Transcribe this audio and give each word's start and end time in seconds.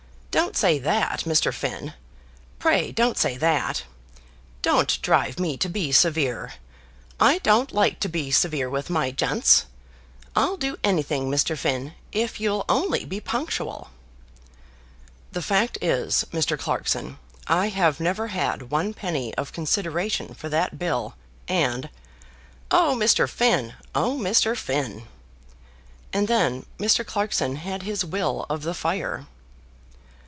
"Don't 0.31 0.55
say 0.55 0.79
that, 0.79 1.23
Mr. 1.25 1.53
Finn. 1.53 1.93
Pray 2.57 2.93
don't 2.93 3.17
say 3.17 3.35
that. 3.35 3.83
Don't 4.61 5.01
drive 5.01 5.37
me 5.41 5.57
to 5.57 5.67
be 5.67 5.91
severe. 5.91 6.53
I 7.19 7.39
don't 7.39 7.73
like 7.73 7.99
to 7.99 8.07
be 8.07 8.31
severe 8.31 8.69
with 8.69 8.89
my 8.89 9.11
gents. 9.11 9.65
I'll 10.33 10.55
do 10.55 10.77
anything, 10.85 11.29
Mr. 11.29 11.57
Finn, 11.57 11.95
if 12.13 12.39
you'll 12.39 12.63
only 12.69 13.03
be 13.03 13.19
punctual." 13.19 13.89
"The 15.33 15.41
fact 15.41 15.77
is, 15.81 16.23
Mr. 16.31 16.57
Clarkson, 16.57 17.19
I 17.47 17.67
have 17.67 17.99
never 17.99 18.27
had 18.27 18.69
one 18.71 18.93
penny 18.93 19.35
of 19.35 19.51
consideration 19.51 20.33
for 20.33 20.47
that 20.47 20.79
bill, 20.79 21.15
and" 21.49 21.89
"Oh, 22.71 22.95
Mr. 22.97 23.29
Finn! 23.29 23.73
oh, 23.93 24.17
Mr. 24.17 24.55
Finn!" 24.55 25.07
and 26.13 26.29
then 26.29 26.65
Mr. 26.79 27.05
Clarkson 27.05 27.57
had 27.57 27.83
his 27.83 28.05
will 28.05 28.45
of 28.49 28.61
the 28.61 28.73
fire. 28.73 29.25